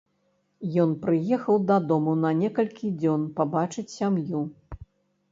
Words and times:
Ён 0.83 0.93
прыехаў 1.01 1.59
дадому 1.71 2.15
на 2.23 2.31
некалькі 2.39 2.89
дзён 3.01 3.27
пабачыць 3.41 3.85
сям'ю. 3.97 4.41